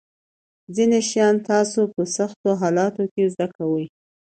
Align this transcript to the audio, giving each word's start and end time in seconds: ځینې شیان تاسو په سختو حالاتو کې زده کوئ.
ځینې 0.75 0.99
شیان 1.09 1.35
تاسو 1.49 1.79
په 1.93 2.01
سختو 2.15 2.49
حالاتو 2.61 3.03
کې 3.13 3.23
زده 3.33 3.47
کوئ. 3.57 3.85